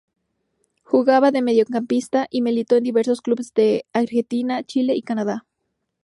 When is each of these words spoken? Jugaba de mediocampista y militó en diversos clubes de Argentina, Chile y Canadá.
Jugaba 0.81 1.29
de 1.29 1.43
mediocampista 1.43 2.25
y 2.31 2.41
militó 2.41 2.75
en 2.75 2.85
diversos 2.85 3.21
clubes 3.21 3.53
de 3.53 3.85
Argentina, 3.93 4.63
Chile 4.63 4.95
y 4.95 5.03
Canadá. 5.03 5.45